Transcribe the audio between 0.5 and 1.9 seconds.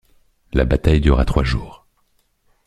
La bataille dura trois jours.